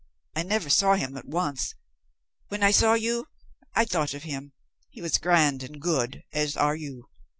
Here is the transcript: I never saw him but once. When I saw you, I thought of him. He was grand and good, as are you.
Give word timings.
I 0.35 0.41
never 0.41 0.67
saw 0.67 0.95
him 0.95 1.13
but 1.13 1.27
once. 1.27 1.75
When 2.47 2.63
I 2.63 2.71
saw 2.71 2.95
you, 2.95 3.27
I 3.75 3.85
thought 3.85 4.15
of 4.15 4.23
him. 4.23 4.53
He 4.89 4.99
was 4.99 5.19
grand 5.19 5.61
and 5.61 5.79
good, 5.79 6.23
as 6.33 6.57
are 6.57 6.75
you. 6.75 7.09